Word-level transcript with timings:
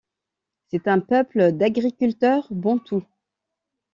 C'est 0.71 0.87
un 0.87 0.99
peuple 0.99 1.51
d'agriculteurs 1.51 2.47
bantous. 2.49 3.03